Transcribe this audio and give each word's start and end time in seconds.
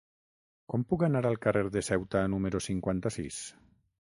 Com 0.73 0.85
puc 0.93 1.05
anar 1.07 1.21
al 1.31 1.37
carrer 1.43 1.63
de 1.77 1.83
Ceuta 1.89 2.25
número 2.37 2.63
cinquanta-sis? 2.71 3.41